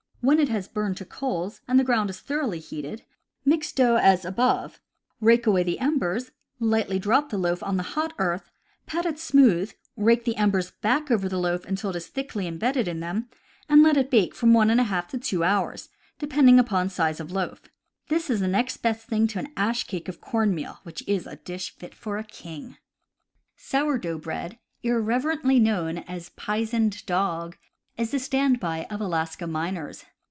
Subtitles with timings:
[0.23, 3.03] When it has burned to coals and the ground is thoroughly heated,
[3.43, 4.79] mix dough as above.
[5.17, 6.31] 122 CAMPING AND WOODCRAFT rake away the embers,
[6.79, 8.51] lightly drop the loaf on the hot earth,
[8.85, 12.87] pat it smooth, rake the embers back over the loaf until it is thickly embedded
[12.87, 13.29] in them,
[13.67, 15.89] and let it bake from 1^ to 2 hours,
[16.19, 17.63] depending upon size of loaf.
[18.09, 21.25] This is the next best thing to an ash cake of corn meal— which is
[21.25, 22.77] a dish fit for a king.
[23.57, 27.57] Sour dough Bread, irreverently known as "pizened dog,"
[27.97, 30.05] is the stand by of Alaska miners.